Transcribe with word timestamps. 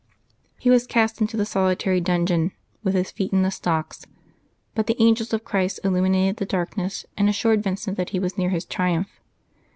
He 0.57 0.71
was 0.71 0.87
cast 0.87 1.21
into 1.21 1.39
a 1.39 1.45
solitary 1.45 2.01
dungeon, 2.01 2.53
with 2.83 2.95
his 2.95 3.11
feet 3.11 3.31
in 3.31 3.43
the 3.43 3.51
stocks; 3.51 4.07
but 4.73 4.87
the 4.87 4.99
angels 4.99 5.31
of 5.31 5.45
Christ 5.45 5.79
illuminated 5.83 6.37
the 6.37 6.45
darkness, 6.47 7.05
and 7.15 7.29
assured 7.29 7.61
Vincent 7.61 7.97
that 7.97 8.09
he 8.09 8.17
was 8.19 8.35
near 8.35 8.49
his 8.49 8.65
triumph. 8.65 9.19